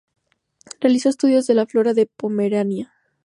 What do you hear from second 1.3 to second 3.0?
de la flora de Pomerania.